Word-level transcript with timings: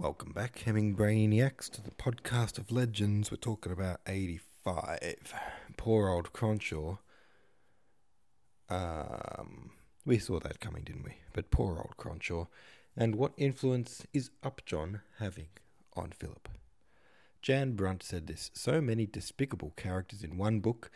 Welcome 0.00 0.32
back, 0.32 0.60
Hemming 0.60 0.96
Brainiacs, 0.96 1.68
to 1.72 1.82
the 1.82 1.90
podcast 1.90 2.56
of 2.56 2.72
legends. 2.72 3.30
We're 3.30 3.36
talking 3.36 3.70
about 3.70 4.00
85. 4.06 5.34
Poor 5.76 6.08
old 6.08 6.32
Cronshaw. 6.32 6.96
Um, 8.70 9.72
we 10.06 10.18
saw 10.18 10.40
that 10.40 10.58
coming, 10.58 10.84
didn't 10.84 11.04
we? 11.04 11.16
But 11.34 11.50
poor 11.50 11.76
old 11.76 11.98
Cronshaw. 11.98 12.46
And 12.96 13.16
what 13.16 13.34
influence 13.36 14.06
is 14.14 14.30
Upjohn 14.42 15.02
having 15.18 15.48
on 15.94 16.12
Philip? 16.12 16.48
Jan 17.42 17.72
Brunt 17.72 18.02
said 18.02 18.26
this 18.26 18.50
So 18.54 18.80
many 18.80 19.04
despicable 19.04 19.74
characters 19.76 20.24
in 20.24 20.38
one 20.38 20.60
book. 20.60 20.90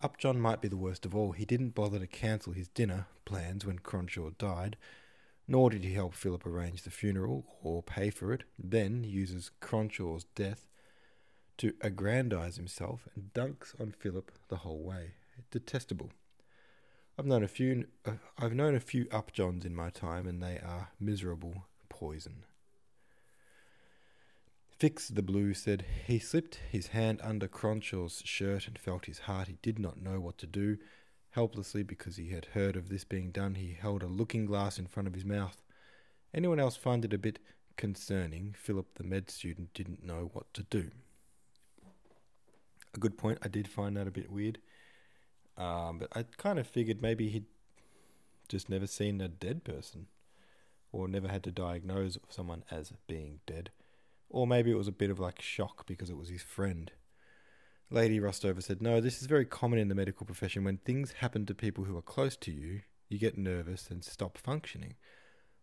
Upjohn 0.00 0.40
might 0.40 0.62
be 0.62 0.68
the 0.68 0.78
worst 0.78 1.04
of 1.04 1.14
all. 1.14 1.32
He 1.32 1.44
didn't 1.44 1.74
bother 1.74 1.98
to 1.98 2.06
cancel 2.06 2.54
his 2.54 2.68
dinner 2.68 3.06
plans 3.26 3.66
when 3.66 3.80
Cronshaw 3.80 4.38
died 4.38 4.78
nor 5.48 5.70
did 5.70 5.84
he 5.84 5.94
help 5.94 6.14
Philip 6.14 6.46
arrange 6.46 6.82
the 6.82 6.90
funeral 6.90 7.44
or 7.62 7.82
pay 7.82 8.10
for 8.10 8.32
it, 8.32 8.44
then 8.58 9.04
uses 9.04 9.50
Cronshaw's 9.60 10.24
death 10.34 10.66
to 11.58 11.74
aggrandize 11.80 12.56
himself 12.56 13.08
and 13.14 13.32
dunks 13.32 13.78
on 13.80 13.92
Philip 13.92 14.32
the 14.48 14.56
whole 14.56 14.82
way. 14.82 15.12
Detestable. 15.50 16.10
I've 17.18 17.26
known 17.26 17.42
a 17.42 17.48
few 17.48 17.86
uh, 18.04 18.12
I've 18.38 18.52
known 18.52 18.74
a 18.74 18.80
few 18.80 19.06
upjohns 19.10 19.64
in 19.64 19.74
my 19.74 19.88
time 19.88 20.26
and 20.26 20.42
they 20.42 20.58
are 20.58 20.90
miserable 21.00 21.64
poison. 21.88 22.44
Fix 24.78 25.08
the 25.08 25.22
Blue 25.22 25.54
said 25.54 25.86
he 26.06 26.18
slipped 26.18 26.56
his 26.70 26.88
hand 26.88 27.20
under 27.22 27.48
Cronshaw's 27.48 28.20
shirt 28.26 28.66
and 28.66 28.78
felt 28.78 29.06
his 29.06 29.20
heart. 29.20 29.48
He 29.48 29.56
did 29.62 29.78
not 29.78 30.02
know 30.02 30.20
what 30.20 30.36
to 30.38 30.46
do. 30.46 30.76
Helplessly, 31.36 31.82
because 31.82 32.16
he 32.16 32.30
had 32.30 32.46
heard 32.54 32.76
of 32.76 32.88
this 32.88 33.04
being 33.04 33.30
done, 33.30 33.56
he 33.56 33.76
held 33.78 34.02
a 34.02 34.06
looking 34.06 34.46
glass 34.46 34.78
in 34.78 34.86
front 34.86 35.06
of 35.06 35.12
his 35.12 35.26
mouth. 35.26 35.62
Anyone 36.32 36.58
else 36.58 36.76
find 36.76 37.04
it 37.04 37.12
a 37.12 37.18
bit 37.18 37.40
concerning? 37.76 38.54
Philip, 38.58 38.86
the 38.94 39.04
med 39.04 39.28
student, 39.28 39.74
didn't 39.74 40.02
know 40.02 40.30
what 40.32 40.54
to 40.54 40.62
do. 40.62 40.92
A 42.94 42.98
good 42.98 43.18
point. 43.18 43.38
I 43.42 43.48
did 43.48 43.68
find 43.68 43.98
that 43.98 44.08
a 44.08 44.10
bit 44.10 44.32
weird. 44.32 44.60
Um, 45.58 45.98
but 45.98 46.08
I 46.16 46.24
kind 46.38 46.58
of 46.58 46.66
figured 46.66 47.02
maybe 47.02 47.28
he'd 47.28 47.44
just 48.48 48.70
never 48.70 48.86
seen 48.86 49.20
a 49.20 49.28
dead 49.28 49.62
person 49.62 50.06
or 50.90 51.06
never 51.06 51.28
had 51.28 51.42
to 51.42 51.50
diagnose 51.50 52.16
someone 52.30 52.64
as 52.70 52.94
being 53.06 53.40
dead. 53.46 53.68
Or 54.30 54.46
maybe 54.46 54.70
it 54.70 54.78
was 54.78 54.88
a 54.88 54.92
bit 54.92 55.10
of 55.10 55.18
like 55.18 55.42
shock 55.42 55.86
because 55.86 56.08
it 56.08 56.16
was 56.16 56.30
his 56.30 56.40
friend. 56.40 56.92
Lady 57.90 58.18
Rostover 58.18 58.62
said, 58.62 58.82
No, 58.82 59.00
this 59.00 59.20
is 59.20 59.28
very 59.28 59.44
common 59.44 59.78
in 59.78 59.88
the 59.88 59.94
medical 59.94 60.26
profession. 60.26 60.64
When 60.64 60.78
things 60.78 61.12
happen 61.12 61.46
to 61.46 61.54
people 61.54 61.84
who 61.84 61.96
are 61.96 62.02
close 62.02 62.36
to 62.38 62.50
you, 62.50 62.80
you 63.08 63.18
get 63.18 63.38
nervous 63.38 63.88
and 63.90 64.02
stop 64.02 64.36
functioning. 64.38 64.94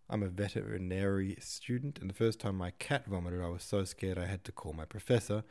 I'm 0.09 0.23
a 0.23 0.29
veterinary 0.29 1.35
student, 1.39 1.99
and 1.99 2.09
the 2.09 2.13
first 2.13 2.39
time 2.39 2.55
my 2.55 2.71
cat 2.71 3.05
vomited, 3.07 3.41
I 3.41 3.49
was 3.49 3.63
so 3.63 3.83
scared 3.83 4.17
I 4.17 4.25
had 4.25 4.43
to 4.45 4.51
call 4.51 4.73
my 4.73 4.85
professor. 4.85 5.43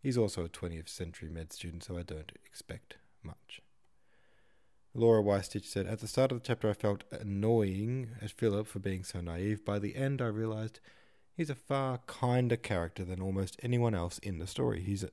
He's 0.00 0.18
also 0.18 0.44
a 0.44 0.48
20th 0.48 0.88
century 0.88 1.30
med 1.30 1.52
student, 1.52 1.82
so 1.82 1.96
I 1.96 2.02
don't 2.02 2.30
expect 2.44 2.98
much. 3.22 3.60
Laura 4.94 5.22
Weistich 5.22 5.64
said, 5.64 5.86
At 5.86 5.98
the 5.98 6.06
start 6.06 6.30
of 6.30 6.40
the 6.40 6.46
chapter, 6.46 6.70
I 6.70 6.74
felt 6.74 7.02
annoying 7.10 8.10
at 8.22 8.30
Philip 8.30 8.68
for 8.68 8.78
being 8.78 9.02
so 9.02 9.20
naive. 9.20 9.64
By 9.64 9.80
the 9.80 9.96
end, 9.96 10.22
I 10.22 10.26
realized 10.26 10.78
he's 11.36 11.50
a 11.50 11.56
far 11.56 11.98
kinder 12.06 12.56
character 12.56 13.04
than 13.04 13.20
almost 13.20 13.58
anyone 13.64 13.96
else 13.96 14.18
in 14.18 14.38
the 14.38 14.46
story. 14.46 14.80
He's 14.80 15.04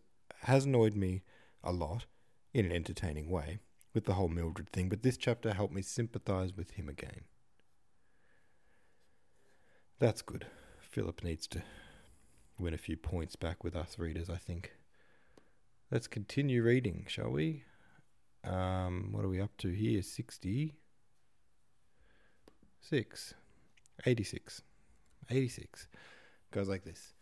has 0.44 0.66
annoyed 0.66 0.96
me 0.96 1.24
a 1.64 1.72
lot 1.72 2.06
in 2.54 2.66
an 2.66 2.72
entertaining 2.72 3.30
way 3.30 3.60
with 3.94 4.06
the 4.06 4.14
whole 4.14 4.30
Mildred 4.30 4.70
thing, 4.70 4.90
but 4.90 5.04
this 5.04 5.18
chapter 5.18 5.54
helped 5.54 5.74
me 5.74 5.82
sympathize 5.82 6.56
with 6.56 6.72
him 6.72 6.90
again. 6.90 7.22
That's 10.00 10.22
good. 10.22 10.48
Philip 10.80 11.24
needs 11.24 11.46
to 11.48 11.62
win 12.58 12.74
a 12.74 12.78
few 12.78 12.98
points 12.98 13.36
back 13.36 13.64
with 13.64 13.76
us 13.76 14.00
readers, 14.00 14.30
I 14.30 14.38
think. 14.38 14.72
Let's 15.92 16.08
continue 16.08 16.64
reading, 16.64 17.06
shall 17.08 17.30
we? 17.30 17.64
Um, 18.44 19.10
what 19.12 19.24
are 19.24 19.30
we 19.30 19.42
up 19.42 19.56
to 19.58 19.70
here? 19.70 20.02
60. 20.02 20.74
6. 22.82 23.34
86. 24.06 24.62
86. 25.30 25.88
Goes 26.52 26.68
like 26.68 26.84
this. 26.84 27.14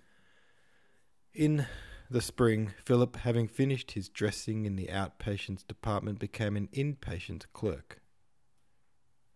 In 1.33 1.65
the 2.09 2.21
spring, 2.21 2.73
Philip, 2.83 3.17
having 3.17 3.47
finished 3.47 3.91
his 3.91 4.09
dressing 4.09 4.65
in 4.65 4.75
the 4.75 4.87
outpatients 4.87 5.65
department, 5.65 6.19
became 6.19 6.55
an 6.55 6.69
inpatient 6.73 7.45
clerk. 7.53 8.01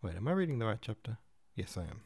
Wait, 0.01 0.16
am 0.16 0.28
I 0.28 0.31
reading 0.31 0.59
the 0.59 0.66
right 0.66 0.79
chapter? 0.81 1.17
Yes, 1.56 1.78
I 1.78 1.83
am. 1.83 2.01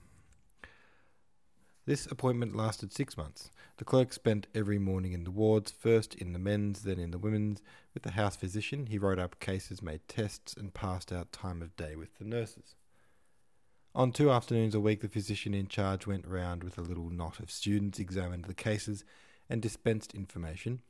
This 1.85 2.05
appointment 2.05 2.53
lasted 2.53 2.91
six 2.91 3.15
months. 3.15 3.49
The 3.77 3.85
clerk 3.85 4.11
spent 4.11 4.47
every 4.53 4.77
morning 4.77 5.13
in 5.13 5.23
the 5.23 5.31
wards, 5.31 5.71
first 5.71 6.13
in 6.15 6.33
the 6.33 6.39
men's, 6.39 6.81
then 6.81 6.99
in 6.99 7.11
the 7.11 7.17
women's. 7.17 7.61
With 7.93 8.03
the 8.03 8.11
house 8.11 8.35
physician, 8.35 8.87
he 8.87 8.97
wrote 8.97 9.19
up 9.19 9.39
cases, 9.39 9.81
made 9.81 10.01
tests, 10.09 10.53
and 10.53 10.73
passed 10.73 11.13
out 11.13 11.31
time 11.31 11.61
of 11.61 11.77
day 11.77 11.95
with 11.95 12.17
the 12.17 12.25
nurses. 12.25 12.75
On 13.95 14.11
two 14.11 14.29
afternoons 14.29 14.75
a 14.75 14.81
week, 14.81 14.99
the 14.99 15.07
physician 15.07 15.53
in 15.53 15.67
charge 15.67 16.05
went 16.05 16.27
round 16.27 16.61
with 16.61 16.77
a 16.77 16.81
little 16.81 17.09
knot 17.09 17.39
of 17.39 17.49
students, 17.49 17.99
examined 17.99 18.45
the 18.45 18.53
cases, 18.53 19.05
and 19.49 19.61
dispensed 19.61 20.13
information. 20.13 20.81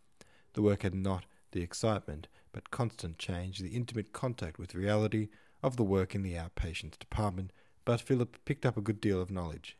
The 0.53 0.61
work 0.61 0.83
had 0.83 0.95
not 0.95 1.25
the 1.51 1.61
excitement, 1.61 2.27
but 2.51 2.71
constant 2.71 3.17
change, 3.17 3.59
the 3.59 3.75
intimate 3.75 4.13
contact 4.13 4.57
with 4.57 4.75
reality 4.75 5.29
of 5.63 5.77
the 5.77 5.83
work 5.83 6.15
in 6.15 6.23
the 6.23 6.33
outpatients 6.33 6.99
department, 6.99 7.51
but 7.85 8.01
Philip 8.01 8.37
picked 8.45 8.65
up 8.65 8.77
a 8.77 8.81
good 8.81 8.99
deal 8.99 9.21
of 9.21 9.31
knowledge. 9.31 9.77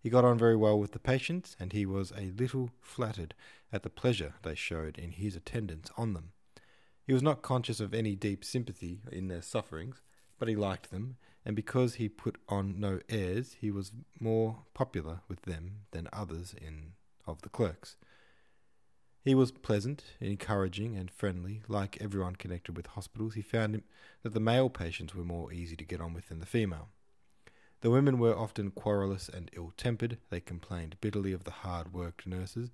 He 0.00 0.10
got 0.10 0.24
on 0.24 0.38
very 0.38 0.56
well 0.56 0.78
with 0.78 0.92
the 0.92 0.98
patients, 0.98 1.56
and 1.58 1.72
he 1.72 1.84
was 1.84 2.12
a 2.12 2.32
little 2.36 2.70
flattered 2.80 3.34
at 3.72 3.82
the 3.82 3.90
pleasure 3.90 4.34
they 4.42 4.54
showed 4.54 4.98
in 4.98 5.12
his 5.12 5.34
attendance 5.34 5.90
on 5.96 6.12
them. 6.12 6.32
He 7.04 7.12
was 7.12 7.22
not 7.22 7.42
conscious 7.42 7.80
of 7.80 7.94
any 7.94 8.14
deep 8.14 8.44
sympathy 8.44 9.00
in 9.10 9.28
their 9.28 9.42
sufferings, 9.42 10.02
but 10.38 10.48
he 10.48 10.54
liked 10.54 10.90
them, 10.90 11.16
and 11.44 11.56
because 11.56 11.94
he 11.94 12.08
put 12.08 12.36
on 12.48 12.78
no 12.78 13.00
airs, 13.08 13.56
he 13.60 13.70
was 13.70 13.92
more 14.20 14.58
popular 14.74 15.20
with 15.28 15.42
them 15.42 15.80
than 15.90 16.08
others 16.12 16.54
in 16.60 16.92
of 17.26 17.42
the 17.42 17.48
clerks. 17.48 17.96
He 19.24 19.34
was 19.34 19.50
pleasant, 19.50 20.04
encouraging, 20.20 20.96
and 20.96 21.10
friendly. 21.10 21.62
Like 21.68 22.00
everyone 22.00 22.36
connected 22.36 22.76
with 22.76 22.86
hospitals, 22.86 23.34
he 23.34 23.42
found 23.42 23.82
that 24.22 24.32
the 24.32 24.40
male 24.40 24.70
patients 24.70 25.14
were 25.14 25.24
more 25.24 25.52
easy 25.52 25.76
to 25.76 25.84
get 25.84 26.00
on 26.00 26.14
with 26.14 26.28
than 26.28 26.38
the 26.38 26.46
female. 26.46 26.88
The 27.80 27.90
women 27.90 28.18
were 28.18 28.36
often 28.36 28.70
querulous 28.70 29.28
and 29.28 29.50
ill 29.54 29.72
tempered. 29.76 30.18
They 30.30 30.40
complained 30.40 31.00
bitterly 31.00 31.32
of 31.32 31.44
the 31.44 31.50
hard 31.50 31.92
worked 31.92 32.26
nurses, 32.26 32.70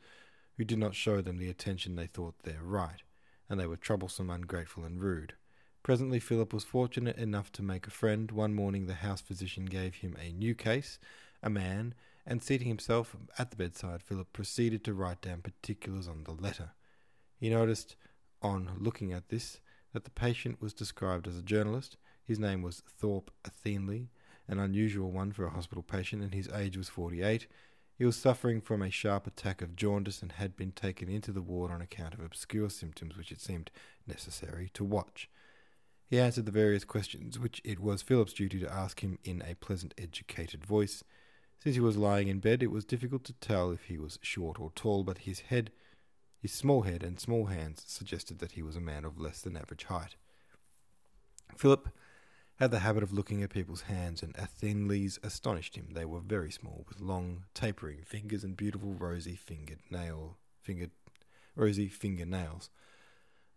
who 0.57 0.65
did 0.65 0.79
not 0.79 0.95
show 0.95 1.21
them 1.21 1.39
the 1.39 1.51
attention 1.51 1.97
they 1.97 2.07
thought 2.07 2.43
their 2.43 2.63
right, 2.63 3.03
and 3.49 3.59
they 3.59 3.67
were 3.67 3.77
troublesome, 3.77 4.31
ungrateful, 4.31 4.85
and 4.85 5.03
rude. 5.03 5.35
Presently, 5.83 6.21
Philip 6.21 6.55
was 6.55 6.65
fortunate 6.65 7.17
enough 7.19 7.53
to 7.53 7.63
make 7.63 7.87
a 7.87 7.91
friend. 7.91 8.31
One 8.31 8.55
morning, 8.55 8.87
the 8.87 8.95
house 8.95 9.21
physician 9.21 9.67
gave 9.67 9.97
him 9.97 10.17
a 10.19 10.33
new 10.33 10.55
case, 10.55 10.99
a 11.43 11.51
man, 11.51 11.95
and 12.27 12.43
seating 12.43 12.69
himself 12.69 13.17
at 13.39 13.51
the 13.51 13.57
bedside, 13.57 14.03
Philip 14.03 14.33
proceeded 14.33 14.85
to 14.85 14.95
write 14.95 15.21
down 15.21 15.43
particulars 15.43 16.09
on 16.09 16.25
the 16.25 16.33
letter. 16.33 16.71
He 17.39 17.51
noticed, 17.51 17.97
on 18.41 18.71
looking 18.79 19.13
at 19.13 19.29
this, 19.29 19.61
that 19.93 20.05
the 20.05 20.11
patient 20.11 20.61
was 20.61 20.73
described 20.73 21.29
as 21.29 21.37
a 21.37 21.43
journalist. 21.43 21.97
His 22.25 22.39
name 22.39 22.63
was 22.63 22.83
Thorpe 22.89 23.31
Athelny, 23.45 24.09
an 24.49 24.59
unusual 24.59 25.11
one 25.11 25.33
for 25.33 25.45
a 25.45 25.51
hospital 25.51 25.83
patient, 25.83 26.23
and 26.23 26.35
his 26.35 26.49
age 26.49 26.77
was 26.77 26.89
48. 26.89 27.47
He 27.97 28.05
was 28.05 28.17
suffering 28.17 28.61
from 28.61 28.83
a 28.83 28.91
sharp 28.91 29.27
attack 29.27 29.63
of 29.63 29.77
jaundice 29.77 30.21
and 30.21 30.33
had 30.33 30.57
been 30.57 30.73
taken 30.73 31.09
into 31.09 31.31
the 31.31 31.43
ward 31.43 31.71
on 31.71 31.81
account 31.81 32.15
of 32.15 32.21
obscure 32.21 32.69
symptoms 32.69 33.17
which 33.17 33.31
it 33.31 33.41
seemed 33.41 33.71
necessary 34.07 34.71
to 34.75 34.85
watch. 34.85 35.31
He 36.07 36.19
answered 36.19 36.47
the 36.47 36.53
various 36.53 36.85
questions 36.85 37.39
which 37.39 37.61
it 37.65 37.79
was 37.79 38.03
Philip's 38.03 38.33
duty 38.33 38.59
to 38.61 38.73
ask 38.73 39.01
him 39.01 39.19
in 39.25 39.43
a 39.43 39.55
pleasant, 39.55 39.95
educated 39.97 40.65
voice. 40.65 41.05
Since 41.65 41.77
he 41.77 41.81
was 41.81 41.97
lying 41.97 42.29
in 42.29 42.41
bed, 42.41 42.63
it 42.63 42.71
was 42.71 42.85
difficult 42.85 43.25
to 43.25 43.33
tell 43.33 43.71
if 43.71 43.85
he 43.85 43.97
was 43.97 44.19
short 44.21 44.61
or 44.61 44.71
tall, 44.75 45.03
but 45.03 45.19
his 45.19 45.41
head, 45.41 45.73
his 46.39 46.53
small 46.53 46.83
head 46.83 47.03
and 47.03 47.19
small 47.19 47.47
hands 47.47 47.83
suggested 47.87 48.39
that 48.41 48.53
he 48.53 48.63
was 48.63 48.77
a 48.77 48.83
man 48.83 49.07
of 49.07 49.19
less 49.19 49.41
than 49.41 49.57
average 49.57 49.85
height. 49.85 50.17
Philip 51.57 51.89
had 52.57 52.71
the 52.71 52.81
habit 52.81 53.03
of 53.03 53.15
looking 53.15 53.43
at 53.43 53.49
people's 53.49 53.83
hands, 53.83 54.23
and 54.23 54.37
Athelny's 54.37 55.19
astonished 55.23 55.75
him. 55.75 55.89
They 55.93 56.05
were 56.05 56.21
very 56.21 56.51
small, 56.53 56.85
with 56.87 57.01
long, 57.01 57.45
tapering 57.55 58.03
fingers 58.03 58.45
and 58.45 58.55
beautiful 58.55 58.93
rosy 58.93 59.35
fingered 59.35 59.81
nail 59.91 60.37
fingered 60.61 60.91
rosy 61.57 61.89
fingernails. 61.89 62.69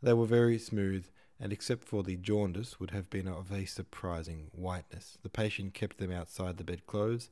They 0.01 0.13
were 0.13 0.25
very 0.25 0.59
smooth, 0.59 1.07
and 1.41 1.51
except 1.51 1.83
for 1.83 2.03
the 2.03 2.15
jaundice, 2.15 2.79
would 2.79 2.91
have 2.91 3.09
been 3.09 3.27
of 3.27 3.51
a 3.51 3.65
surprising 3.65 4.49
whiteness. 4.53 5.17
The 5.23 5.29
patient 5.29 5.73
kept 5.73 5.97
them 5.97 6.11
outside 6.13 6.55
the 6.55 6.63
bedclothes, 6.63 7.31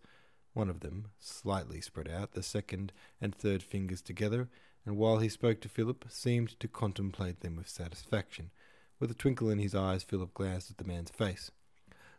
one 0.56 0.70
of 0.70 0.80
them 0.80 1.08
slightly 1.20 1.82
spread 1.82 2.08
out, 2.08 2.32
the 2.32 2.42
second 2.42 2.94
and 3.20 3.36
third 3.36 3.62
fingers 3.62 4.02
together, 4.02 4.48
and 4.86 4.96
while 4.96 5.18
he 5.18 5.28
spoke 5.28 5.60
to 5.60 5.70
Philip, 5.70 6.06
seemed 6.08 6.58
to 6.62 6.68
contemplate 6.70 7.42
them 7.42 7.58
with 7.58 7.68
satisfaction. 7.68 8.52
With 8.98 9.12
a 9.12 9.16
twinkle 9.16 9.50
in 9.50 9.60
his 9.60 9.76
eyes, 9.76 10.04
Philip 10.04 10.34
glanced 10.34 10.72
at 10.72 10.78
the 10.78 10.86
man's 10.86 11.12
face. 11.12 11.52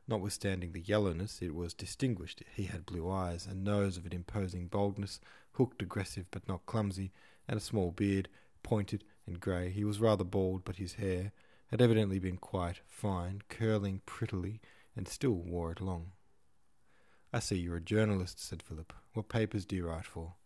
Notwithstanding 0.07 0.73
the 0.73 0.83
yellowness, 0.83 1.41
it 1.41 1.55
was 1.55 1.73
distinguished. 1.73 2.43
He 2.55 2.65
had 2.65 2.85
blue 2.85 3.11
eyes, 3.11 3.47
a 3.47 3.55
nose 3.55 3.97
of 3.97 4.05
an 4.05 4.13
imposing 4.13 4.67
boldness, 4.67 5.19
hooked, 5.53 5.81
aggressive, 5.81 6.27
but 6.31 6.47
not 6.47 6.67
clumsy, 6.67 7.13
and 7.49 7.57
a 7.57 7.63
small 7.63 7.91
beard, 7.91 8.29
pointed 8.63 9.03
and 9.27 9.41
grey. 9.41 9.71
He 9.71 9.85
was 9.85 9.99
rather 9.99 10.25
bald, 10.25 10.63
but 10.63 10.77
his 10.77 10.95
hair 10.95 11.33
had 11.69 11.81
evidently 11.81 12.19
been 12.19 12.37
quite 12.37 12.81
fine, 12.87 13.41
curling 13.49 14.03
prettily, 14.05 14.61
and 14.95 15.09
still 15.09 15.33
wore 15.33 15.73
it 15.73 15.81
long. 15.81 16.13
I 17.37 17.39
see 17.39 17.57
you're 17.57 17.77
a 17.77 17.83
journalist, 17.83 18.41
said 18.41 18.63
Philip. 18.63 18.95
What 19.13 19.29
papers 19.29 19.67
do 19.67 19.77
you 19.77 19.89
write 19.89 20.07
for? 20.07 20.37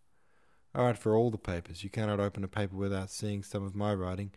I 0.75 0.83
write 0.83 0.99
for 0.99 1.15
all 1.15 1.31
the 1.31 1.39
papers. 1.39 1.85
You 1.85 1.89
cannot 1.89 2.19
open 2.19 2.43
a 2.43 2.49
paper 2.49 2.75
without 2.75 3.11
seeing 3.11 3.45
some 3.45 3.63
of 3.63 3.77
my 3.77 3.95
writing. 3.95 4.33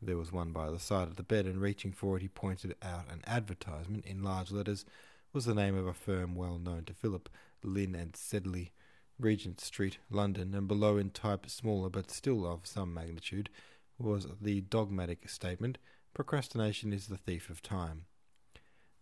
There 0.00 0.16
was 0.16 0.30
one 0.30 0.52
by 0.52 0.70
the 0.70 0.78
side 0.78 1.08
of 1.08 1.16
the 1.16 1.24
bed, 1.24 1.44
and 1.44 1.60
reaching 1.60 1.90
for 1.90 2.16
it, 2.16 2.22
he 2.22 2.28
pointed 2.28 2.76
out 2.84 3.10
an 3.10 3.22
advertisement 3.26 4.04
in 4.04 4.22
large 4.22 4.52
letters. 4.52 4.84
Was 5.32 5.46
the 5.46 5.56
name 5.56 5.76
of 5.76 5.88
a 5.88 5.92
firm 5.92 6.36
well 6.36 6.56
known 6.56 6.84
to 6.84 6.94
Philip, 6.94 7.28
Lynn 7.64 7.96
and 7.96 8.14
Sedley, 8.14 8.70
Regent 9.18 9.60
Street, 9.60 9.98
London, 10.08 10.54
and 10.54 10.68
below 10.68 10.98
in 10.98 11.10
type 11.10 11.50
smaller 11.50 11.90
but 11.90 12.12
still 12.12 12.46
of 12.46 12.64
some 12.64 12.94
magnitude 12.94 13.50
was 13.98 14.28
the 14.40 14.60
dogmatic 14.60 15.28
statement 15.28 15.78
Procrastination 16.14 16.92
is 16.92 17.08
the 17.08 17.16
thief 17.16 17.50
of 17.50 17.60
time. 17.60 18.04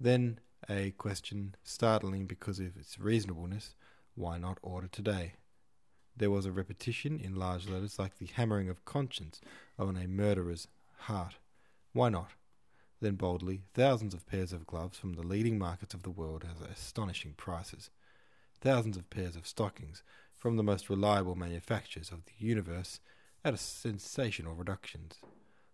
Then 0.00 0.40
a 0.68 0.90
question 0.92 1.54
startling 1.62 2.26
because 2.26 2.58
of 2.58 2.76
its 2.76 2.98
reasonableness 2.98 3.74
why 4.14 4.38
not 4.38 4.58
order 4.62 4.88
today? 4.88 5.34
There 6.16 6.30
was 6.30 6.46
a 6.46 6.52
repetition 6.52 7.20
in 7.20 7.34
large 7.34 7.68
letters 7.68 7.98
like 7.98 8.18
the 8.18 8.30
hammering 8.34 8.70
of 8.70 8.84
conscience 8.86 9.40
on 9.78 9.96
a 9.96 10.08
murderer's 10.08 10.68
heart. 11.00 11.34
Why 11.92 12.08
not? 12.08 12.30
Then 13.00 13.16
boldly, 13.16 13.60
thousands 13.74 14.14
of 14.14 14.26
pairs 14.26 14.54
of 14.54 14.66
gloves 14.66 14.98
from 14.98 15.12
the 15.12 15.26
leading 15.26 15.58
markets 15.58 15.92
of 15.92 16.02
the 16.02 16.10
world 16.10 16.44
at 16.44 16.70
astonishing 16.70 17.34
prices. 17.36 17.90
Thousands 18.62 18.96
of 18.96 19.10
pairs 19.10 19.36
of 19.36 19.46
stockings 19.46 20.02
from 20.34 20.56
the 20.56 20.62
most 20.62 20.88
reliable 20.88 21.34
manufacturers 21.34 22.10
of 22.10 22.24
the 22.24 22.32
universe 22.38 23.00
at 23.44 23.58
sensational 23.58 24.54
reductions. 24.54 25.20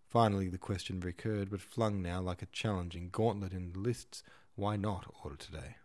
Finally, 0.09 0.49
the 0.49 0.59
question 0.59 1.01
recurred, 1.01 1.51
but 1.51 1.61
flung 1.61 2.03
now 2.03 2.21
like 2.21 2.43
a 2.43 2.47
challenging 2.47 3.09
gauntlet 3.11 3.53
in 3.53 3.73
the 3.73 3.79
lists 3.79 4.23
why 4.55 4.77
not 4.77 5.07
order 5.25 5.37
today? 5.37 5.77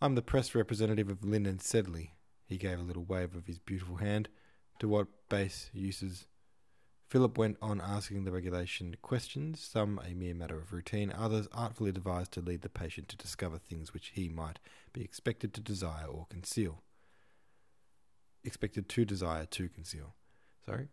I'm 0.00 0.14
the 0.14 0.22
press 0.22 0.54
representative 0.54 1.08
of 1.08 1.24
Lynn 1.24 1.46
and 1.46 1.60
Sedley. 1.60 2.12
He 2.46 2.58
gave 2.58 2.78
a 2.78 2.82
little 2.82 3.04
wave 3.04 3.34
of 3.34 3.46
his 3.46 3.58
beautiful 3.58 3.96
hand. 3.96 4.28
To 4.80 4.88
what 4.88 5.08
base 5.28 5.70
uses? 5.72 6.26
Philip 7.08 7.38
went 7.38 7.56
on 7.62 7.80
asking 7.80 8.24
the 8.24 8.32
regulation 8.32 8.96
questions, 9.00 9.60
some 9.60 10.00
a 10.04 10.12
mere 10.12 10.34
matter 10.34 10.58
of 10.58 10.72
routine, 10.72 11.12
others 11.16 11.48
artfully 11.52 11.92
devised 11.92 12.32
to 12.32 12.40
lead 12.40 12.62
the 12.62 12.68
patient 12.68 13.08
to 13.08 13.16
discover 13.16 13.58
things 13.58 13.94
which 13.94 14.08
he 14.14 14.28
might 14.28 14.58
be 14.92 15.02
expected 15.02 15.54
to 15.54 15.60
desire 15.60 16.06
or 16.06 16.26
conceal. 16.28 16.82
Expected 18.42 18.88
to 18.88 19.04
desire 19.04 19.46
to 19.46 19.68
conceal. 19.68 20.14
Sorry? 20.64 20.88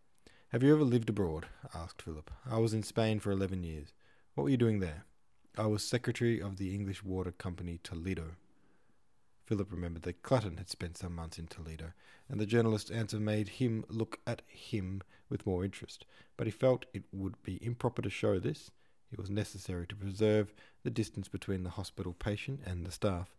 Have 0.49 0.61
you 0.61 0.73
ever 0.73 0.83
lived 0.83 1.09
abroad? 1.09 1.47
asked 1.73 2.03
Philip. 2.03 2.29
I 2.49 2.59
was 2.59 2.75
in 2.75 2.83
Spain 2.83 3.19
for 3.19 3.31
eleven 3.31 3.63
years. 3.63 3.91
What 4.35 4.43
were 4.43 4.51
you 4.51 4.57
doing 4.57 4.79
there? 4.79 5.05
I 5.55 5.67
was 5.67 5.83
secretary 5.83 6.41
of 6.41 6.57
the 6.57 6.73
English 6.73 7.03
Water 7.03 7.31
Company 7.31 7.79
Toledo. 7.83 8.31
Philip 9.45 9.71
remembered 9.71 10.01
that 10.01 10.23
Clutton 10.23 10.57
had 10.57 10.67
spent 10.67 10.97
some 10.97 11.13
months 11.13 11.37
in 11.37 11.45
Toledo, 11.45 11.91
and 12.27 12.39
the 12.39 12.47
journalist's 12.47 12.89
answer 12.89 13.19
made 13.19 13.49
him 13.49 13.85
look 13.87 14.19
at 14.25 14.41
him 14.47 15.03
with 15.29 15.45
more 15.45 15.63
interest. 15.63 16.07
But 16.37 16.47
he 16.47 16.51
felt 16.51 16.87
it 16.91 17.03
would 17.11 17.35
be 17.43 17.63
improper 17.63 18.01
to 18.01 18.09
show 18.09 18.39
this. 18.39 18.71
It 19.11 19.19
was 19.19 19.29
necessary 19.29 19.85
to 19.85 19.95
preserve 19.95 20.55
the 20.81 20.89
distance 20.89 21.27
between 21.27 21.61
the 21.61 21.69
hospital 21.69 22.13
patient 22.13 22.61
and 22.65 22.83
the 22.83 22.91
staff. 22.91 23.35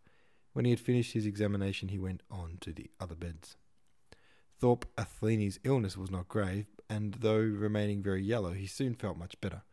When 0.53 0.63
he 0.63 0.71
had 0.71 0.79
finished 0.79 1.11
his 1.11 1.25
examination, 1.25 1.89
he 1.89 1.99
went 1.99 2.23
on 2.31 2.59
to 2.61 2.71
the 2.71 2.89
other 2.97 3.15
beds. 3.15 3.57
Thorpe 4.57 4.85
Athelny's 4.97 5.59
illness 5.65 5.97
was 5.97 6.11
not 6.11 6.29
grave, 6.29 6.67
and 6.89 7.15
though 7.15 7.39
remaining 7.39 8.01
very 8.01 8.23
yellow, 8.23 8.53
he 8.53 8.67
soon 8.67 8.95
felt 8.95 9.17
much 9.17 9.41
better. 9.41 9.63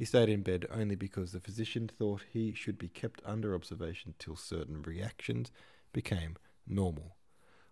He 0.00 0.06
stayed 0.06 0.30
in 0.30 0.40
bed 0.40 0.64
only 0.70 0.94
because 0.94 1.32
the 1.32 1.40
physician 1.40 1.86
thought 1.86 2.24
he 2.32 2.54
should 2.54 2.78
be 2.78 2.88
kept 2.88 3.20
under 3.22 3.54
observation 3.54 4.14
till 4.18 4.34
certain 4.34 4.80
reactions 4.80 5.52
became 5.92 6.38
normal. 6.66 7.16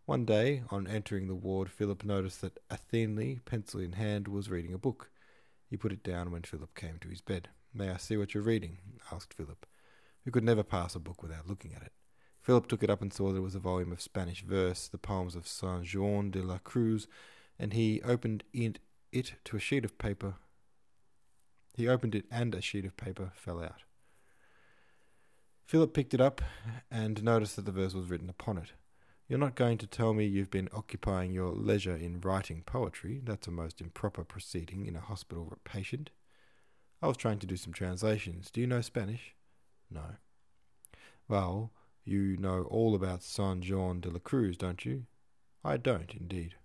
One 0.05 0.27
day, 0.27 0.63
on 0.71 0.87
entering 0.87 1.27
the 1.27 1.35
ward, 1.35 1.71
Philip 1.71 2.05
noticed 2.05 2.43
that 2.43 2.59
Athelny, 2.69 3.43
pencil 3.47 3.81
in 3.81 3.93
hand, 3.93 4.29
was 4.29 4.51
reading 4.51 4.75
a 4.75 4.79
book. 4.79 5.11
He 5.71 5.79
put 5.79 5.91
it 5.91 6.03
down 6.03 6.31
when 6.31 6.43
Philip 6.43 6.75
came 6.75 6.99
to 6.99 7.09
his 7.09 7.23
bed. 7.23 7.49
May 7.73 7.89
I 7.89 7.97
see 7.97 8.19
what 8.19 8.35
you're 8.35 8.43
reading? 8.43 8.77
asked 9.11 9.33
Philip, 9.33 9.65
who 10.27 10.31
could 10.31 10.45
never 10.45 10.63
pass 10.63 10.95
a 10.95 11.01
book 11.01 11.23
without 11.23 11.49
looking 11.49 11.73
at 11.73 11.81
it. 11.81 11.93
Philip 12.43 12.69
took 12.69 12.83
it 12.83 12.91
up 12.91 13.01
and 13.01 13.11
saw 13.11 13.33
that 13.33 13.39
it 13.39 13.41
was 13.41 13.55
a 13.55 13.59
volume 13.59 13.91
of 13.91 14.03
Spanish 14.03 14.43
verse, 14.45 14.87
the 14.87 14.99
poems 14.99 15.35
of 15.35 15.49
Saint 15.49 15.85
Jean 15.85 16.31
de 16.31 16.43
la 16.43 16.59
Cruz, 16.59 17.09
and 17.59 17.73
he 17.73 18.03
opened 18.03 18.45
it 18.53 19.33
to 19.45 19.57
a 19.57 19.61
sheet 19.61 19.87
of 19.87 19.97
paper. 19.97 20.35
He 21.79 21.87
opened 21.87 22.17
it, 22.17 22.25
and 22.29 22.57
a 22.57 22.61
sheet 22.61 22.85
of 22.85 22.97
paper 22.97 23.31
fell 23.37 23.63
out. 23.63 23.85
Philip 25.65 25.95
picked 25.95 26.13
it 26.13 26.21
up 26.21 26.43
and 26.91 27.23
noticed 27.23 27.55
that 27.55 27.67
the 27.67 27.73
verse 27.73 27.95
was 27.95 28.11
written 28.11 28.29
upon 28.29 28.59
it. 28.59 28.73
You're 29.29 29.39
not 29.39 29.55
going 29.55 29.79
to 29.79 29.87
tell 29.87 30.13
me 30.13 30.25
you've 30.25 30.51
been 30.51 30.69
occupying 30.75 31.31
your 31.31 31.53
leisure 31.53 31.95
in 31.95 32.21
writing 32.21 32.65
poetry. 32.67 33.21
That's 33.23 33.47
a 33.47 33.53
most 33.53 33.81
improper 33.81 34.25
proceeding 34.25 34.87
in 34.87 34.97
a 34.97 35.01
hospital 35.01 35.57
patient. 35.63 36.11
I 37.01 37.07
was 37.07 37.17
trying 37.17 37.39
to 37.39 37.47
do 37.47 37.57
some 37.57 37.73
translations. 37.73 38.51
Do 38.51 38.61
you 38.61 38.67
know 38.67 38.81
Spanish? 38.81 39.37
No. 39.89 40.17
Well, 41.29 41.71
you 42.05 42.37
know 42.39 42.65
all 42.65 42.97
about 42.97 43.23
San 43.23 43.63
Juan 43.63 44.01
de 44.01 44.11
la 44.11 44.19
Cruz, 44.19 44.57
don't 44.57 44.85
you? 44.85 45.05
I 45.63 45.77
don't, 45.77 46.13
indeed. 46.13 46.57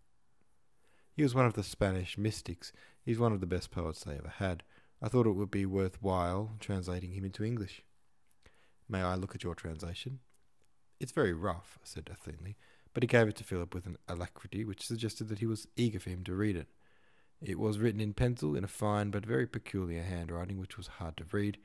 He 1.15 1.21
was 1.21 1.35
one 1.35 1.45
of 1.45 1.53
the 1.53 1.61
Spanish 1.61 2.17
mystics. 2.17 2.73
He's 3.05 3.19
one 3.19 3.31
of 3.31 3.41
the 3.41 3.45
best 3.45 3.69
poets 3.69 4.03
they 4.03 4.15
ever 4.15 4.33
had. 4.37 4.63
I 5.03 5.09
thought 5.09 5.27
it 5.27 5.35
would 5.35 5.51
be 5.51 5.65
worth 5.65 6.01
while 6.01 6.51
translating 6.61 7.11
him 7.11 7.25
into 7.25 7.43
English. 7.43 7.83
May 8.87 9.01
I 9.01 9.15
look 9.15 9.35
at 9.35 9.43
your 9.43 9.53
translation? 9.53 10.19
It's 10.97 11.11
very 11.11 11.33
rough, 11.33 11.77
said 11.83 12.05
Athelny, 12.05 12.55
but 12.93 13.03
he 13.03 13.07
gave 13.07 13.27
it 13.27 13.35
to 13.35 13.43
Philip 13.43 13.75
with 13.75 13.85
an 13.85 13.97
alacrity 14.07 14.63
which 14.63 14.87
suggested 14.87 15.27
that 15.27 15.39
he 15.39 15.45
was 15.45 15.67
eager 15.75 15.99
for 15.99 16.09
him 16.09 16.23
to 16.23 16.33
read 16.33 16.55
it. 16.55 16.69
It 17.41 17.59
was 17.59 17.79
written 17.79 17.99
in 17.99 18.13
pencil 18.13 18.55
in 18.55 18.63
a 18.63 18.69
fine 18.69 19.09
but 19.09 19.25
very 19.25 19.45
peculiar 19.45 20.03
handwriting 20.03 20.57
which 20.57 20.77
was 20.77 20.87
hard 20.87 21.17
to 21.17 21.25
read. 21.33 21.57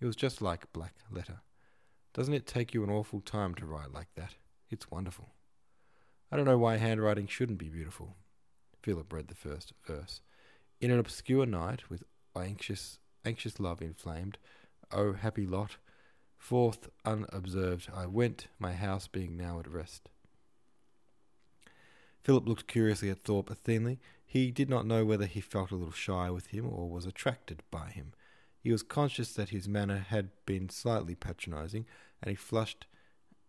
It 0.00 0.06
was 0.06 0.14
just 0.14 0.40
like 0.40 0.72
black 0.72 0.94
letter. 1.10 1.40
Doesn't 2.12 2.34
it 2.34 2.46
take 2.46 2.72
you 2.74 2.84
an 2.84 2.90
awful 2.90 3.20
time 3.20 3.56
to 3.56 3.66
write 3.66 3.92
like 3.92 4.14
that? 4.14 4.36
It's 4.70 4.92
wonderful. 4.92 5.30
I 6.30 6.36
don't 6.36 6.46
know 6.46 6.58
why 6.58 6.76
handwriting 6.76 7.26
shouldn't 7.26 7.58
be 7.58 7.68
beautiful. 7.68 8.14
Philip 8.82 9.12
read 9.12 9.26
the 9.26 9.34
first 9.34 9.72
verse. 9.84 10.20
In 10.80 10.92
an 10.92 11.00
obscure 11.00 11.46
night, 11.46 11.90
with 11.90 12.04
anxious, 12.42 12.98
anxious 13.24 13.60
love 13.60 13.80
inflamed, 13.82 14.38
O 14.92 15.12
happy 15.12 15.46
lot, 15.46 15.76
forth 16.36 16.88
unobserved 17.04 17.88
I 17.94 18.06
went, 18.06 18.48
my 18.58 18.72
house 18.72 19.06
being 19.06 19.36
now 19.36 19.60
at 19.60 19.70
rest. 19.70 20.08
Philip 22.22 22.48
looked 22.48 22.66
curiously 22.66 23.10
at 23.10 23.22
Thorpe 23.22 23.50
Athelny. 23.50 23.98
He 24.24 24.50
did 24.50 24.70
not 24.70 24.86
know 24.86 25.04
whether 25.04 25.26
he 25.26 25.40
felt 25.40 25.70
a 25.70 25.76
little 25.76 25.92
shy 25.92 26.30
with 26.30 26.48
him 26.48 26.66
or 26.66 26.88
was 26.88 27.06
attracted 27.06 27.62
by 27.70 27.90
him. 27.90 28.12
He 28.58 28.72
was 28.72 28.82
conscious 28.82 29.34
that 29.34 29.50
his 29.50 29.68
manner 29.68 29.98
had 29.98 30.30
been 30.46 30.70
slightly 30.70 31.14
patronizing, 31.14 31.84
and 32.22 32.30
he 32.30 32.34
flushed 32.34 32.86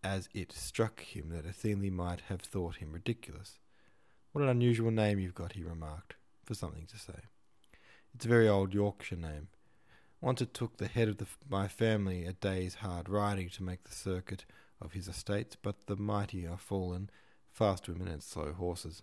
as 0.04 0.28
it 0.34 0.52
struck 0.52 1.00
him 1.02 1.30
that 1.30 1.46
Athelny 1.46 1.90
might 1.90 2.22
have 2.28 2.42
thought 2.42 2.76
him 2.76 2.92
ridiculous. 2.92 3.60
What 4.34 4.44
an 4.44 4.50
unusual 4.50 4.92
name 4.92 5.20
you've 5.20 5.34
got, 5.34 5.54
he 5.54 5.64
remarked, 5.64 6.16
for 6.44 6.54
something 6.54 6.86
to 6.88 7.00
say. 7.00 7.30
It's 8.16 8.24
a 8.24 8.30
very 8.30 8.48
old 8.48 8.74
Yorkshire 8.74 9.18
name. 9.18 9.50
Once 10.22 10.42
it 10.42 10.54
took 10.54 10.78
the 10.78 10.88
head 10.88 11.10
of 11.10 11.18
the, 11.18 11.28
my 11.50 11.68
family 11.68 12.24
a 12.24 12.32
day's 12.32 12.76
hard 12.76 13.10
riding 13.10 13.50
to 13.50 13.64
make 13.64 13.84
the 13.84 13.94
circuit 13.94 14.46
of 14.82 14.94
his 14.94 15.10
estates, 15.10 15.58
but 15.62 15.88
the 15.88 15.98
mighty 15.98 16.48
are 16.48 16.58
fallen, 16.58 17.10
fast 17.52 17.90
women 17.90 18.08
and 18.08 18.24
slow 18.24 18.54
horses. 18.54 19.02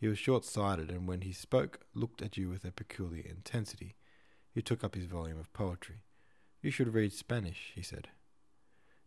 He 0.00 0.08
was 0.08 0.18
short 0.18 0.46
sighted, 0.46 0.90
and 0.90 1.06
when 1.06 1.20
he 1.20 1.32
spoke, 1.32 1.80
looked 1.92 2.22
at 2.22 2.38
you 2.38 2.48
with 2.48 2.64
a 2.64 2.72
peculiar 2.72 3.22
intensity. 3.28 3.96
He 4.50 4.62
took 4.62 4.82
up 4.82 4.94
his 4.94 5.04
volume 5.04 5.38
of 5.38 5.52
poetry. 5.52 5.96
You 6.62 6.70
should 6.70 6.94
read 6.94 7.12
Spanish, 7.12 7.72
he 7.74 7.82
said. 7.82 8.08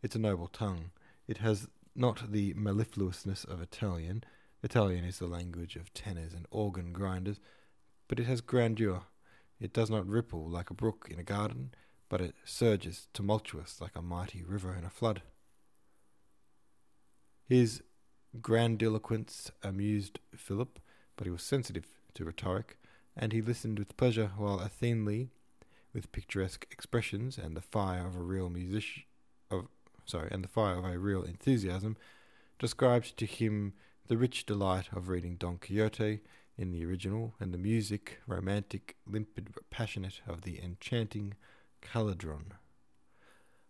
It's 0.04 0.16
a 0.16 0.20
noble 0.20 0.48
tongue. 0.48 0.92
It 1.28 1.40
has 1.40 1.68
not 1.96 2.32
the 2.32 2.54
mellifluousness 2.54 3.44
of 3.44 3.60
Italian, 3.60 4.24
Italian 4.62 5.06
is 5.06 5.20
the 5.20 5.28
language 5.28 5.76
of 5.78 5.94
tenors 5.94 6.34
and 6.34 6.46
organ 6.52 6.92
grinders, 6.92 7.40
but 8.10 8.20
it 8.20 8.26
has 8.26 8.42
grandeur. 8.42 9.04
It 9.62 9.72
does 9.72 9.90
not 9.90 10.06
ripple 10.06 10.50
like 10.50 10.70
a 10.70 10.74
brook 10.74 11.08
in 11.10 11.20
a 11.20 11.24
garden, 11.24 11.72
but 12.10 12.20
it 12.20 12.36
surges 12.44 13.08
tumultuous 13.14 13.80
like 13.80 13.96
a 13.96 14.02
mighty 14.02 14.44
river 14.44 14.76
in 14.76 14.84
a 14.84 14.90
flood. 14.90 15.22
His 17.48 17.82
grandiloquence 18.42 19.52
amused 19.64 20.20
Philip, 20.36 20.80
but 21.16 21.26
he 21.26 21.32
was 21.32 21.44
sensitive 21.44 21.86
to 22.16 22.26
rhetoric, 22.26 22.78
and 23.16 23.32
he 23.32 23.42
listened 23.42 23.80
with 23.80 23.96
pleasure 23.96 24.32
while 24.36 24.60
Athelny 24.60 25.30
with 25.94 26.12
picturesque 26.12 26.68
expressions 26.72 27.38
and 27.38 27.56
the 27.56 27.62
fire 27.62 28.06
of 28.06 28.16
a 28.16 28.22
real 28.22 28.50
musician 28.50 29.04
of 29.50 29.68
sorry, 30.06 30.30
and 30.32 30.44
the 30.44 30.50
fire 30.50 30.78
of 30.78 30.86
a 30.86 30.98
real 30.98 31.22
enthusiasm, 31.22 31.96
described 32.58 33.16
to 33.18 33.26
him 33.26 33.74
the 34.08 34.18
rich 34.18 34.46
delight 34.46 34.90
of 34.92 35.08
reading 35.08 35.36
Don 35.36 35.58
Quixote 35.58 36.22
in 36.60 36.72
the 36.74 36.86
original, 36.86 37.34
and 37.40 37.54
the 37.54 37.58
music, 37.58 38.20
romantic, 38.28 38.98
limpid, 39.08 39.56
passionate, 39.70 40.20
of 40.28 40.42
the 40.42 40.62
enchanting 40.62 41.34
Calderon. 41.82 42.54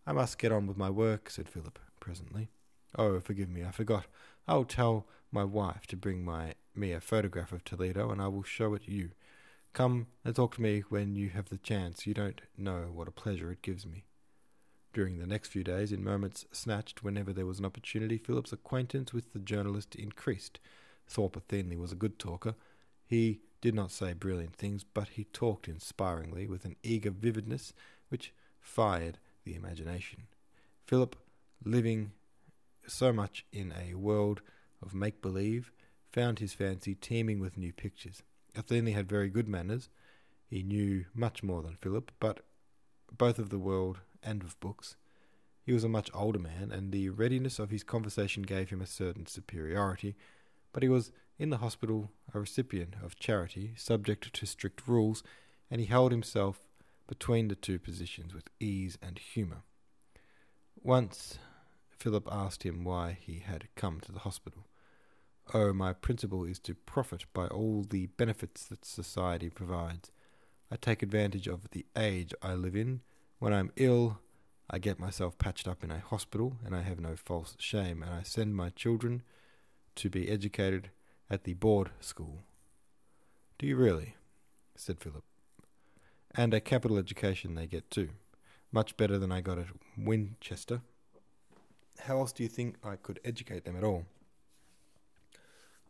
I 0.08 0.12
must 0.12 0.40
get 0.40 0.52
on 0.52 0.66
with 0.66 0.76
my 0.76 0.90
work, 0.90 1.30
said 1.30 1.48
Philip 1.48 1.78
presently. 2.00 2.50
Oh, 2.98 3.20
forgive 3.20 3.48
me, 3.48 3.64
I 3.64 3.70
forgot. 3.70 4.08
I 4.48 4.56
will 4.56 4.66
tell 4.66 5.06
my 5.32 5.44
wife 5.44 5.86
to 5.88 5.96
bring 5.96 6.26
my 6.26 6.56
me 6.74 6.92
a 6.92 7.00
photograph 7.00 7.52
of 7.52 7.64
Toledo, 7.64 8.10
and 8.10 8.20
I 8.20 8.28
will 8.28 8.42
show 8.42 8.74
it 8.74 8.88
you. 8.88 9.12
Come 9.74 10.08
and 10.26 10.36
talk 10.36 10.56
to 10.56 10.62
me 10.62 10.84
when 10.90 11.16
you 11.16 11.30
have 11.30 11.50
the 11.50 11.58
chance. 11.58 12.08
You 12.08 12.16
don't 12.16 12.42
know 12.58 12.90
what 12.92 13.08
a 13.08 13.12
pleasure 13.12 13.52
it 13.52 13.62
gives 13.62 13.86
me. 13.86 14.06
During 14.94 15.20
the 15.20 15.28
next 15.28 15.50
few 15.50 15.64
days, 15.64 15.92
in 15.92 16.04
moments 16.04 16.48
snatched 16.52 17.04
whenever 17.04 17.34
there 17.34 17.46
was 17.46 17.60
an 17.60 17.66
opportunity, 17.66 18.18
Philip's 18.18 18.52
acquaintance 18.52 19.14
with 19.14 19.34
the 19.34 19.40
journalist 19.40 19.96
increased. 19.96 20.60
Thorpe 21.08 21.36
Athelny 21.36 21.78
was 21.78 21.92
a 21.92 21.96
good 21.96 22.18
talker. 22.18 22.56
He 23.10 23.42
did 23.60 23.74
not 23.74 23.92
say 23.92 24.14
brilliant 24.14 24.56
things, 24.56 24.84
but 24.84 25.10
he 25.10 25.24
talked 25.24 25.68
inspiringly 25.68 26.48
with 26.48 26.64
an 26.64 26.76
eager 26.84 27.10
vividness 27.10 27.74
which 28.10 28.34
fired 28.60 29.18
the 29.44 29.56
imagination. 29.56 30.28
Philip, 30.86 31.16
living 31.66 32.12
so 32.88 33.12
much 33.12 33.46
in 33.52 33.74
a 33.74 33.96
world 33.96 34.42
of 34.82 34.94
make 34.94 35.24
believe, 35.24 35.72
found 36.12 36.38
his 36.38 36.54
fancy 36.54 36.94
teeming 36.94 37.40
with 37.40 37.58
new 37.58 37.74
pictures. 37.74 38.22
Athelny 38.56 38.94
had 38.94 39.10
very 39.10 39.30
good 39.30 39.48
manners. 39.48 39.90
He 40.48 40.62
knew 40.62 41.06
much 41.16 41.42
more 41.42 41.64
than 41.64 41.76
Philip, 41.76 42.12
but 42.20 42.42
both 43.12 43.40
of 43.40 43.50
the 43.50 43.60
world 43.60 44.02
and 44.22 44.44
of 44.44 44.60
books. 44.60 44.98
He 45.64 45.74
was 45.74 45.84
a 45.84 45.90
much 45.90 46.12
older 46.14 46.40
man, 46.40 46.72
and 46.72 46.92
the 46.92 47.10
readiness 47.10 47.58
of 47.58 47.72
his 47.72 47.84
conversation 47.84 48.44
gave 48.44 48.70
him 48.70 48.82
a 48.82 48.88
certain 48.88 49.26
superiority, 49.26 50.16
but 50.72 50.84
he 50.84 50.90
was 50.90 51.12
in 51.38 51.50
the 51.50 51.58
hospital 51.58 52.12
a 52.34 52.40
recipient 52.40 52.96
of 53.04 53.18
charity, 53.18 53.74
subject 53.78 54.34
to 54.34 54.46
strict 54.46 54.88
rules, 54.88 55.24
and 55.72 55.80
he 55.80 55.88
held 55.88 56.12
himself 56.12 56.60
between 57.08 57.48
the 57.48 57.56
two 57.56 57.80
positions 57.80 58.34
with 58.34 58.50
ease 58.60 58.98
and 59.02 59.18
humour. 59.18 59.64
Once 60.82 61.40
Philip 61.90 62.28
asked 62.32 62.64
him 62.64 62.84
why 62.84 63.18
he 63.20 63.40
had 63.40 63.68
come 63.76 64.00
to 64.02 64.12
the 64.12 64.20
hospital. 64.20 64.68
Oh, 65.54 65.74
my 65.74 65.94
principle 65.94 66.46
is 66.46 66.60
to 66.60 66.76
profit 66.76 67.26
by 67.34 67.48
all 67.48 67.84
the 67.90 68.06
benefits 68.06 68.66
that 68.66 68.86
society 68.86 69.50
provides. 69.50 70.12
I 70.72 70.76
take 70.76 71.02
advantage 71.02 71.48
of 71.48 71.72
the 71.72 71.86
age 71.98 72.34
I 72.42 72.54
live 72.54 72.76
in. 72.76 73.02
When 73.40 73.54
I'm 73.54 73.72
ill, 73.76 74.20
I 74.70 74.78
get 74.78 75.00
myself 75.00 75.38
patched 75.40 75.68
up 75.68 75.84
in 75.84 75.92
a 75.92 76.00
hospital, 76.00 76.58
and 76.64 76.76
I 76.76 76.84
have 76.84 77.00
no 77.00 77.16
false 77.16 77.56
shame, 77.58 78.04
and 78.04 78.14
I 78.14 78.22
send 78.22 78.56
my 78.56 78.70
children 78.70 79.24
to 80.00 80.10
be 80.10 80.30
educated 80.30 80.90
at 81.30 81.44
the 81.44 81.54
board 81.54 81.92
school. 82.00 82.40
Do 83.58 83.68
you 83.68 83.76
really? 83.76 84.16
said 84.76 85.00
Philip. 85.00 85.26
And 86.34 86.54
a 86.54 86.62
capital 86.62 86.98
education 86.98 87.56
they 87.56 87.68
get 87.68 87.92
too. 87.92 88.10
Much 88.72 88.96
better 88.96 89.18
than 89.18 89.32
I 89.32 89.42
got 89.42 89.58
at 89.58 89.66
Winchester. 89.98 90.82
How 92.00 92.20
else 92.20 92.32
do 92.32 92.44
you 92.44 92.50
think 92.50 92.78
I 92.82 92.96
could 92.96 93.20
educate 93.26 93.66
them 93.66 93.76
at 93.76 93.84
all? 93.84 94.06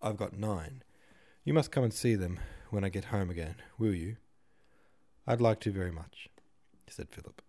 I've 0.01 0.17
got 0.17 0.33
nine. 0.33 0.81
You 1.43 1.53
must 1.53 1.71
come 1.71 1.83
and 1.83 1.93
see 1.93 2.15
them 2.15 2.39
when 2.71 2.83
I 2.83 2.89
get 2.89 3.05
home 3.05 3.29
again, 3.29 3.55
will 3.77 3.93
you? 3.93 4.15
I'd 5.27 5.41
like 5.41 5.59
to 5.61 5.71
very 5.71 5.91
much, 5.91 6.29
said 6.87 7.09
Philip. 7.11 7.43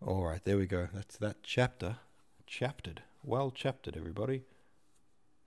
All 0.00 0.24
right, 0.24 0.42
there 0.42 0.56
we 0.56 0.66
go. 0.66 0.88
That's 0.92 1.18
that 1.18 1.42
chapter. 1.42 1.96
Chaptered. 2.46 3.02
Well 3.24 3.52
chaptered, 3.52 3.96
everybody. 3.96 4.42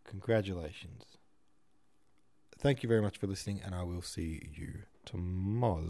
Congratulations. 0.06 1.18
Thank 2.58 2.84
you 2.84 2.88
very 2.90 3.02
much 3.02 3.18
for 3.18 3.28
listening, 3.28 3.60
and 3.66 3.76
I 3.76 3.84
will 3.84 4.02
see 4.02 4.50
you 4.54 4.84
tomorrow. 5.06 5.90